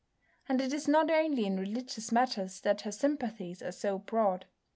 And 0.49 0.59
it 0.61 0.73
is 0.73 0.87
not 0.87 1.11
only 1.11 1.45
in 1.45 1.59
religious 1.59 2.11
matters 2.11 2.59
that 2.61 2.81
her 2.81 2.91
sympathies 2.91 3.61
are 3.61 3.71
so 3.71 3.99
broad. 3.99 4.47